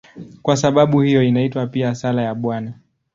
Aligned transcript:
Kwa 0.41 0.57
sababu 0.57 1.01
hiyo 1.01 1.23
inaitwa 1.23 1.67
pia 1.67 1.95
"Sala 1.95 2.21
ya 2.21 2.35
Bwana". 2.35 2.73